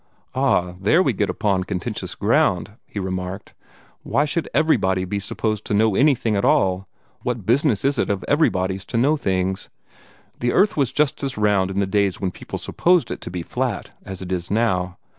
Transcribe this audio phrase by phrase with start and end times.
[0.33, 3.53] "Ah, there we get upon contentious ground," he remarked.
[4.01, 6.87] "Why should 'everybody' be supposed to know anything at all?
[7.21, 9.69] What business is it of 'everybody's' to know things?
[10.39, 13.43] The earth was just as round in the days when people supposed it to be
[13.43, 14.97] flat, as it is now.